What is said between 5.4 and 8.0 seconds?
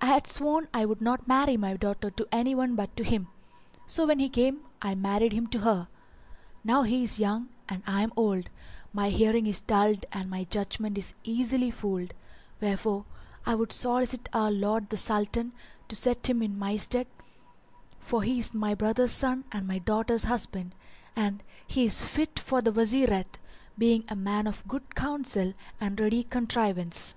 to her. [FN#385] Now he is young and